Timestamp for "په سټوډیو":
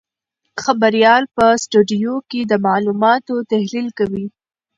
1.35-2.15